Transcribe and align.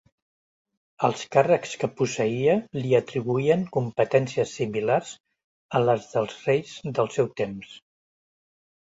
Els 1.07 1.19
càrrecs 1.33 1.73
que 1.81 1.89
posseïa 1.99 2.55
li 2.77 2.93
atribuïen 2.99 3.65
competències 3.75 4.55
similars 4.61 5.11
a 5.77 5.83
les 5.85 6.09
dels 6.15 6.35
reis 6.47 6.73
del 7.01 7.13
seu 7.19 7.31
temps. 7.43 7.77